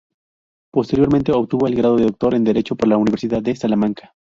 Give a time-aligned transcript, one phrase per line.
[0.71, 4.15] Posteriormente obtuvo el grado de Doctor en Derecho por la Universidad de Salamanca.